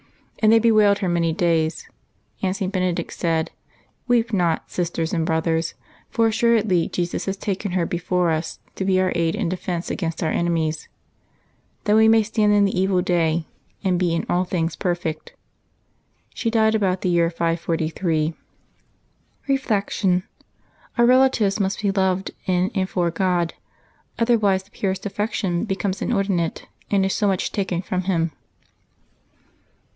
"And 0.43 0.51
they 0.51 0.57
bewailed 0.57 0.97
her 0.97 1.07
many 1.07 1.31
days;" 1.31 1.87
and 2.41 2.55
St. 2.55 2.73
Benedict 2.73 3.13
said," 3.13 3.51
Weep 4.07 4.33
not, 4.33 4.71
sis 4.71 4.89
ters 4.89 5.13
and 5.13 5.23
brothers; 5.23 5.75
for 6.09 6.25
assuredly 6.25 6.89
Jesus 6.89 7.25
has 7.25 7.37
taken 7.37 7.73
her 7.73 7.85
be 7.85 7.99
fore 7.99 8.31
us 8.31 8.57
to 8.73 8.83
be 8.83 8.99
our 8.99 9.11
aid 9.13 9.35
and 9.35 9.51
defence 9.51 9.91
against 9.91 10.23
all 10.23 10.29
our 10.29 10.33
enemies, 10.33 10.87
that 11.83 11.95
we 11.95 12.07
may 12.07 12.23
stand 12.23 12.51
in 12.51 12.65
the 12.65 12.75
evil 12.81 13.03
day 13.03 13.45
and 13.83 13.99
be 13.99 14.15
in 14.15 14.25
all 14.27 14.43
things 14.43 14.75
per 14.75 14.95
fect." 14.95 15.33
She 16.33 16.49
died 16.49 16.73
about 16.73 17.01
the 17.01 17.09
year 17.09 17.29
543. 17.29 18.33
Reflection.— 19.47 20.23
Our 20.97 21.05
relatives 21.05 21.59
must 21.59 21.83
be 21.83 21.91
loved 21.91 22.31
in 22.47 22.71
and 22.73 22.89
for 22.89 23.11
God; 23.11 23.53
otherwise 24.17 24.63
the 24.63 24.71
purest 24.71 25.05
affection 25.05 25.65
becomes 25.65 26.01
inordinate 26.01 26.65
and 26.89 27.05
is 27.05 27.13
so 27.13 27.27
much 27.27 27.51
taken 27.51 27.83
from 27.83 28.05
Him. 28.05 28.31